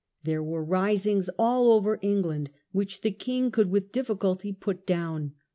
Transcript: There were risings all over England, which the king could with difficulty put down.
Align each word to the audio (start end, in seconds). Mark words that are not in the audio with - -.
There 0.23 0.41
were 0.41 0.63
risings 0.63 1.29
all 1.37 1.73
over 1.73 1.99
England, 2.01 2.49
which 2.71 3.01
the 3.01 3.11
king 3.11 3.51
could 3.51 3.69
with 3.69 3.91
difficulty 3.91 4.51
put 4.51 4.87
down. 4.87 5.33